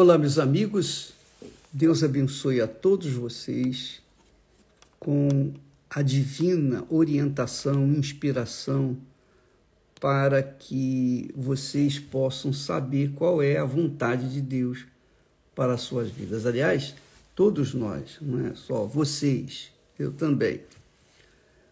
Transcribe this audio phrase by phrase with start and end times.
[0.00, 1.12] Olá, meus amigos.
[1.72, 4.00] Deus abençoe a todos vocês
[4.96, 5.52] com
[5.90, 8.96] a divina orientação, inspiração
[10.00, 14.86] para que vocês possam saber qual é a vontade de Deus
[15.52, 16.46] para as suas vidas.
[16.46, 16.94] Aliás,
[17.34, 20.60] todos nós, não é só vocês, eu também.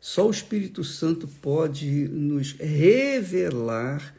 [0.00, 4.14] Só o Espírito Santo pode nos revelar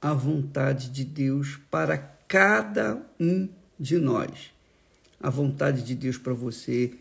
[0.00, 3.48] a vontade de Deus para cada um
[3.80, 4.52] de nós.
[5.18, 6.92] A vontade de Deus para você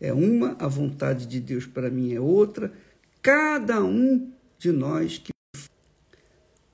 [0.00, 2.72] é uma, a vontade de Deus para mim é outra.
[3.22, 5.32] Cada um de nós que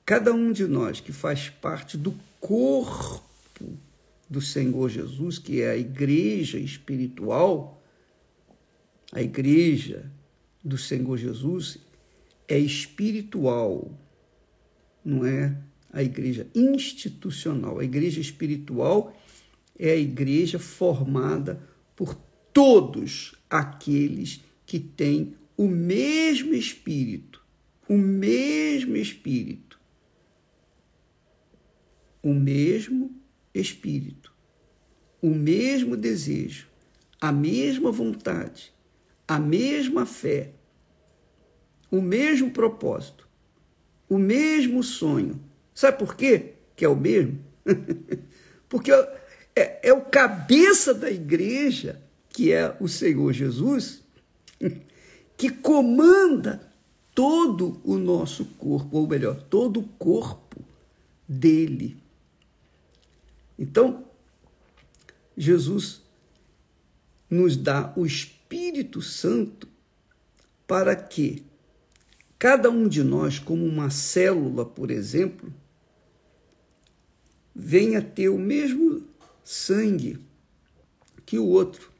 [0.03, 3.21] cada um de nós que faz parte do corpo
[4.29, 7.81] do Senhor Jesus, que é a igreja espiritual,
[9.13, 10.11] a igreja
[10.63, 11.77] do Senhor Jesus
[12.47, 13.89] é espiritual,
[15.05, 15.55] não é
[15.91, 17.79] a igreja institucional.
[17.79, 19.15] A igreja espiritual
[19.77, 21.61] é a igreja formada
[21.95, 22.15] por
[22.53, 27.43] todos aqueles que têm o mesmo espírito,
[27.87, 29.79] o mesmo espírito,
[32.23, 33.13] o mesmo
[33.53, 34.33] espírito,
[35.21, 36.67] o mesmo desejo,
[37.19, 38.73] a mesma vontade,
[39.27, 40.53] a mesma fé,
[41.91, 43.27] o mesmo propósito,
[44.09, 45.50] o mesmo sonho.
[45.73, 47.39] Sabe por quê que é o mesmo?
[48.67, 48.91] Porque
[49.55, 54.01] é, é o cabeça da igreja, que é o Senhor Jesus,
[55.37, 56.71] que comanda
[57.13, 60.63] todo o nosso corpo, ou melhor, todo o corpo
[61.27, 61.97] dele.
[63.57, 64.05] Então,
[65.37, 66.01] Jesus
[67.29, 69.67] nos dá o Espírito Santo
[70.67, 71.43] para que
[72.39, 75.53] cada um de nós, como uma célula, por exemplo,
[77.55, 79.07] venha ter o mesmo
[79.43, 80.19] sangue
[81.25, 81.91] que o outro,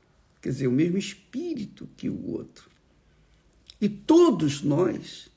[0.41, 2.69] quer dizer, o mesmo espírito que o outro.
[3.79, 5.29] E todos nós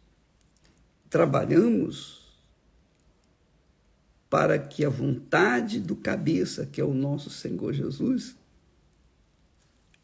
[1.08, 2.24] trabalhamos
[4.28, 8.34] para que a vontade do cabeça, que é o nosso Senhor Jesus,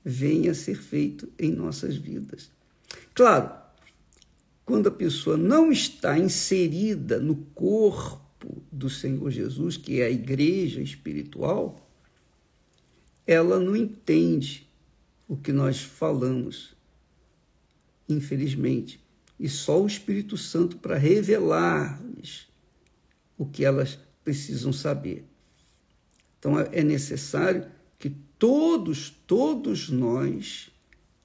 [0.04, 2.50] venha a ser feito em nossas vidas.
[3.12, 3.52] Claro,
[4.64, 8.29] quando a pessoa não está inserida no corpo
[8.80, 11.86] do Senhor Jesus, que é a igreja espiritual,
[13.26, 14.66] ela não entende
[15.28, 16.74] o que nós falamos,
[18.08, 18.98] infelizmente.
[19.38, 22.48] E só o Espírito Santo para revelar-lhes
[23.36, 25.24] o que elas precisam saber.
[26.38, 27.66] Então é necessário
[27.98, 30.70] que todos, todos nós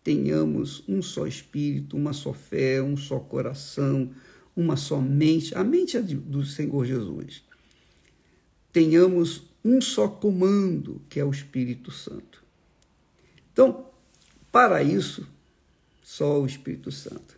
[0.04, 4.12] tenhamos um só espírito, uma só fé, um só coração,
[4.56, 7.44] uma só mente, a mente é do Senhor Jesus.
[8.72, 12.44] Tenhamos um só comando, que é o Espírito Santo.
[13.52, 13.90] Então,
[14.52, 15.28] para isso,
[16.04, 17.36] só o Espírito Santo.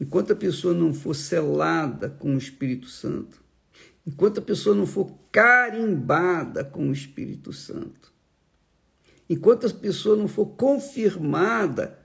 [0.00, 3.40] Enquanto a pessoa não for selada com o Espírito Santo,
[4.06, 8.10] enquanto a pessoa não for carimbada com o Espírito Santo,
[9.28, 11.98] enquanto a pessoa não for confirmada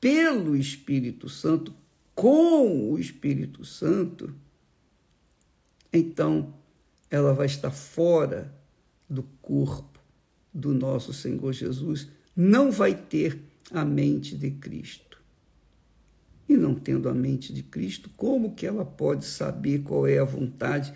[0.00, 1.74] pelo Espírito Santo,
[2.20, 4.34] com o Espírito Santo,
[5.90, 6.52] então
[7.10, 8.54] ela vai estar fora
[9.08, 9.98] do corpo
[10.52, 15.18] do nosso Senhor Jesus, não vai ter a mente de Cristo.
[16.46, 20.24] E não tendo a mente de Cristo, como que ela pode saber qual é a
[20.24, 20.92] vontade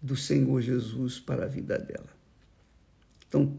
[0.00, 2.16] do Senhor Jesus para a vida dela?
[3.28, 3.58] Então,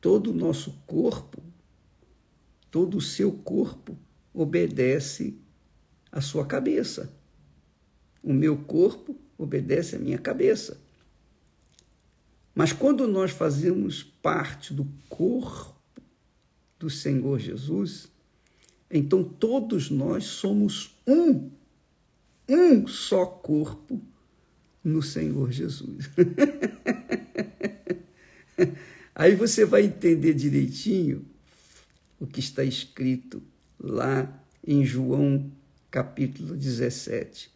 [0.00, 1.42] todo o nosso corpo,
[2.70, 3.98] todo o seu corpo
[4.32, 5.36] obedece
[6.12, 7.12] a sua cabeça.
[8.22, 10.78] O meu corpo obedece à minha cabeça.
[12.54, 15.74] Mas quando nós fazemos parte do corpo
[16.78, 18.08] do Senhor Jesus,
[18.90, 21.50] então todos nós somos um,
[22.48, 24.00] um só corpo
[24.82, 26.10] no Senhor Jesus.
[29.14, 31.24] Aí você vai entender direitinho
[32.18, 33.42] o que está escrito
[33.78, 35.50] lá em João
[35.90, 37.50] capítulo 17.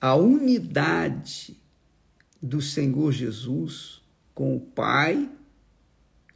[0.00, 1.56] A unidade
[2.40, 4.00] do Senhor Jesus
[4.34, 5.28] com o Pai,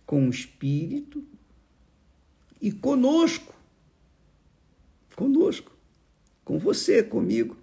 [0.04, 1.24] com o Espírito
[2.60, 3.54] e conosco.
[5.14, 5.70] Conosco,
[6.44, 7.56] com você, comigo,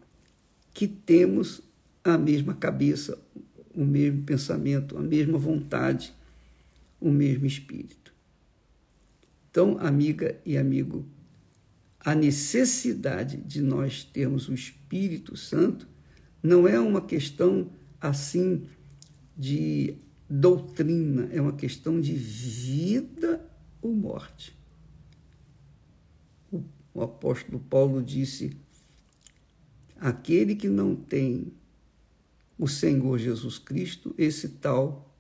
[0.74, 1.62] que temos
[2.04, 3.20] a mesma cabeça,
[3.74, 6.14] o mesmo pensamento, a mesma vontade,
[7.02, 8.14] o mesmo espírito.
[9.50, 11.06] Então, amiga e amigo,
[12.00, 15.88] a necessidade de nós termos o Espírito Santo
[16.42, 17.70] não é uma questão
[18.00, 18.66] assim
[19.38, 19.96] de
[20.30, 23.46] doutrina, é uma questão de vida
[23.82, 24.58] ou morte.
[26.94, 28.56] O, apóstolo Paulo disse:
[30.00, 31.52] aquele que não tem
[32.58, 35.16] o Senhor Jesus Cristo, esse tal,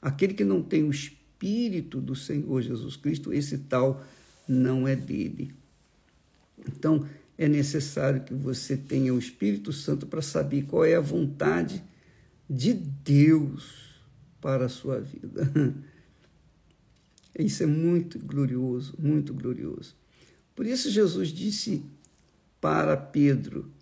[0.00, 4.04] aquele que não tem o Espírito do Senhor Jesus Cristo, esse tal
[4.46, 5.61] não é dele.
[6.66, 11.82] Então, é necessário que você tenha o Espírito Santo para saber qual é a vontade
[12.48, 14.00] de Deus
[14.40, 15.50] para a sua vida.
[17.38, 19.96] Isso é muito glorioso, muito glorioso.
[20.54, 21.82] Por isso, Jesus disse
[22.60, 23.72] para Pedro: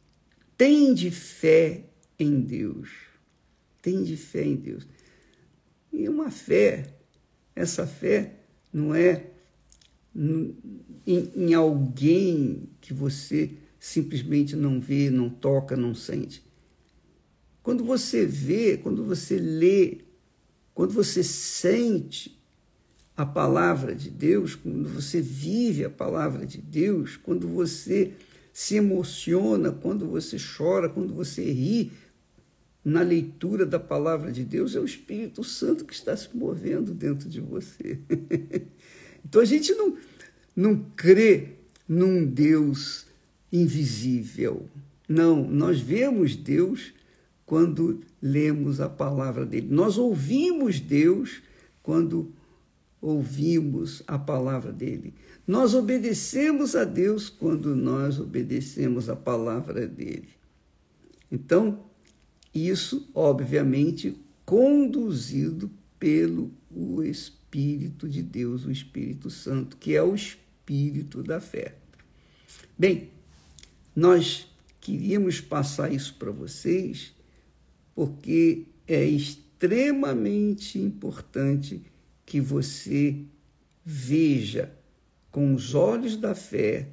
[0.57, 1.85] tende fé
[2.19, 2.91] em Deus.
[3.83, 4.87] Tende fé em Deus.
[5.93, 6.95] E uma fé,
[7.57, 8.37] essa fé
[8.73, 9.31] não é
[10.15, 10.57] em,
[11.07, 16.45] em alguém que você simplesmente não vê, não toca, não sente.
[17.63, 19.99] Quando você vê, quando você lê,
[20.75, 22.39] quando você sente
[23.17, 28.13] a palavra de Deus, quando você vive a palavra de Deus, quando você
[28.53, 31.93] se emociona, quando você chora, quando você ri
[32.85, 37.29] na leitura da palavra de Deus, é o Espírito Santo que está se movendo dentro
[37.29, 38.01] de você.
[39.25, 39.97] então a gente não,
[40.55, 41.49] não crê
[41.89, 43.07] num Deus
[43.53, 44.67] invisível.
[45.09, 46.93] Não, nós vemos Deus
[47.45, 49.67] quando lemos a palavra dele.
[49.71, 51.43] Nós ouvimos Deus
[51.83, 52.33] quando
[53.01, 55.15] ouvimos a palavra dele.
[55.47, 60.29] Nós obedecemos a Deus quando nós obedecemos a palavra dele.
[61.33, 61.81] Então,
[62.55, 67.03] isso, obviamente, conduzido pelo o
[67.51, 71.75] Espírito de Deus, o Espírito Santo, que é o Espírito da fé.
[72.79, 73.11] Bem,
[73.95, 74.47] nós
[74.81, 77.13] queríamos passar isso para vocês
[77.93, 81.83] porque é extremamente importante
[82.25, 83.17] que você
[83.85, 84.73] veja
[85.33, 86.89] com os olhos da fé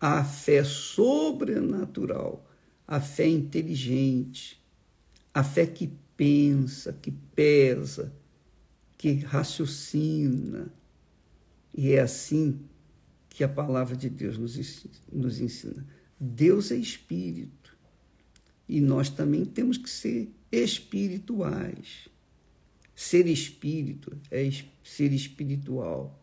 [0.00, 2.46] a fé sobrenatural,
[2.86, 4.62] a fé inteligente,
[5.32, 8.12] a fé que pensa, que pesa,
[8.96, 10.72] que raciocina.
[11.74, 12.60] E é assim
[13.28, 15.86] que a palavra de Deus nos ensina.
[16.18, 17.76] Deus é espírito
[18.68, 22.08] e nós também temos que ser espirituais.
[22.94, 24.50] Ser espírito é
[24.82, 26.18] ser espiritual.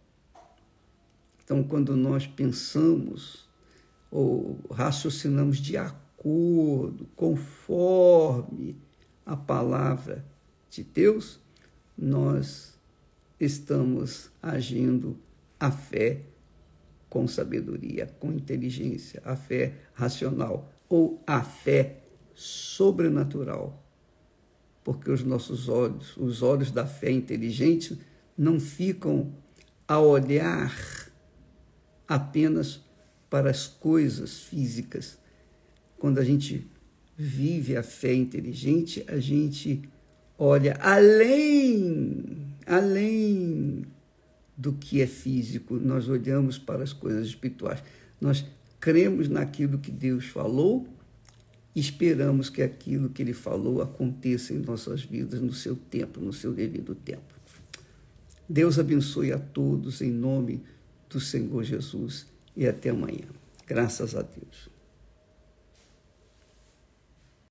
[1.44, 3.48] Então, quando nós pensamos
[4.10, 8.76] ou raciocinamos de acordo, conforme
[9.26, 10.26] a palavra
[10.70, 11.40] de Deus,
[11.98, 12.74] nós
[13.40, 15.18] estamos agindo
[15.60, 16.22] a fé
[17.10, 22.02] com sabedoria, com inteligência, a fé racional ou a fé
[22.34, 23.84] sobrenatural
[24.84, 27.98] porque os nossos olhos, os olhos da fé inteligente,
[28.38, 29.34] não ficam
[29.88, 30.76] a olhar
[32.08, 32.82] apenas
[33.30, 35.18] para as coisas físicas.
[35.98, 36.68] Quando a gente
[37.16, 39.82] vive a fé inteligente, a gente
[40.44, 42.24] olha além,
[42.66, 43.86] além
[44.56, 47.84] do que é físico, nós olhamos para as coisas espirituais.
[48.20, 48.46] Nós
[48.80, 50.88] cremos naquilo que Deus falou
[51.76, 56.54] esperamos que aquilo que ele falou aconteça em nossas vidas no seu tempo, no seu
[56.54, 57.22] devido tempo.
[58.48, 60.62] Deus abençoe a todos em nome
[61.10, 63.28] do Senhor Jesus e até amanhã.
[63.66, 64.73] Graças a Deus.